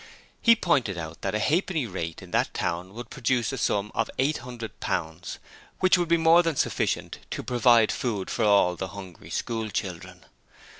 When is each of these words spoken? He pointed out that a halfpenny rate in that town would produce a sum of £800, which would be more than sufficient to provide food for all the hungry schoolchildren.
He 0.41 0.55
pointed 0.55 0.97
out 0.97 1.21
that 1.21 1.35
a 1.35 1.39
halfpenny 1.39 1.85
rate 1.85 2.23
in 2.23 2.31
that 2.31 2.55
town 2.55 2.95
would 2.95 3.11
produce 3.11 3.51
a 3.53 3.57
sum 3.59 3.91
of 3.93 4.09
£800, 4.17 5.37
which 5.79 5.95
would 5.95 6.07
be 6.09 6.17
more 6.17 6.41
than 6.41 6.55
sufficient 6.55 7.19
to 7.29 7.43
provide 7.43 7.91
food 7.91 8.31
for 8.31 8.43
all 8.43 8.75
the 8.75 8.87
hungry 8.97 9.29
schoolchildren. 9.29 10.25